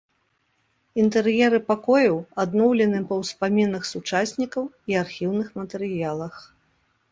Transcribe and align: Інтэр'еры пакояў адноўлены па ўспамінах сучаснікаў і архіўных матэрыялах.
Інтэр'еры 1.03 1.59
пакояў 1.67 2.17
адноўлены 2.45 3.03
па 3.13 3.19
ўспамінах 3.21 3.83
сучаснікаў 3.93 4.63
і 4.95 4.99
архіўных 5.05 5.47
матэрыялах. 5.63 6.33